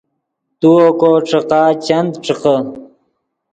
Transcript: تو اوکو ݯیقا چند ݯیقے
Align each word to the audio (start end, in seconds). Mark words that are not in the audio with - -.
تو 0.59 0.69
اوکو 0.83 1.11
ݯیقا 1.29 1.61
چند 1.85 2.11
ݯیقے 2.25 2.55